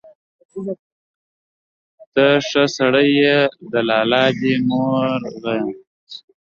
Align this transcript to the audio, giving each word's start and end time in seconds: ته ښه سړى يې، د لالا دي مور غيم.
ته 2.13 2.25
ښه 2.47 2.63
سړى 2.75 3.05
يې، 3.19 3.39
د 3.71 3.73
لالا 3.87 4.25
دي 4.39 4.53
مور 4.67 5.19
غيم. 5.41 5.67